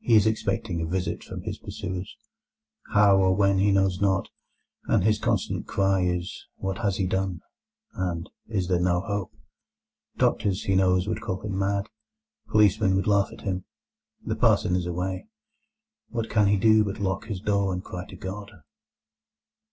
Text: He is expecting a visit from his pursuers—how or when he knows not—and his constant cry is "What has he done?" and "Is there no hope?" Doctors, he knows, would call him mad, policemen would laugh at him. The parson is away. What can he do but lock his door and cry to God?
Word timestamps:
He 0.00 0.16
is 0.16 0.26
expecting 0.26 0.80
a 0.82 0.86
visit 0.86 1.22
from 1.22 1.42
his 1.42 1.56
pursuers—how 1.56 3.16
or 3.16 3.36
when 3.36 3.58
he 3.60 3.70
knows 3.70 4.00
not—and 4.00 5.04
his 5.04 5.20
constant 5.20 5.68
cry 5.68 6.00
is 6.00 6.48
"What 6.56 6.78
has 6.78 6.96
he 6.96 7.06
done?" 7.06 7.42
and 7.94 8.28
"Is 8.48 8.66
there 8.66 8.80
no 8.80 9.02
hope?" 9.02 9.30
Doctors, 10.16 10.64
he 10.64 10.74
knows, 10.74 11.06
would 11.06 11.20
call 11.20 11.40
him 11.42 11.56
mad, 11.56 11.86
policemen 12.48 12.96
would 12.96 13.06
laugh 13.06 13.30
at 13.32 13.42
him. 13.42 13.66
The 14.26 14.34
parson 14.34 14.74
is 14.74 14.84
away. 14.86 15.28
What 16.08 16.28
can 16.28 16.48
he 16.48 16.56
do 16.56 16.82
but 16.82 16.98
lock 16.98 17.26
his 17.26 17.40
door 17.40 17.72
and 17.72 17.84
cry 17.84 18.04
to 18.06 18.16
God? 18.16 18.50